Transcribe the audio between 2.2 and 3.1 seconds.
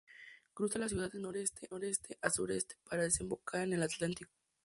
a suroeste para